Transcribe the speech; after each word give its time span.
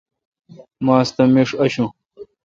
ماستہ 0.85 1.23
میݭ 1.33 1.49
آݭوں۔ 1.63 1.89